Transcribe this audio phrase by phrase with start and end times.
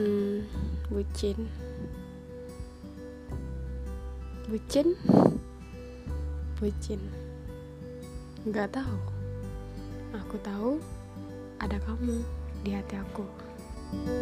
[0.00, 0.48] hmm,
[0.88, 1.38] bucin.
[4.48, 4.96] Bucin?
[6.56, 7.00] Bucin.
[8.48, 8.96] Nggak tahu.
[10.16, 10.80] Aku tahu
[11.60, 12.24] ada kamu
[12.64, 13.28] di hati aku.
[13.90, 14.19] thank you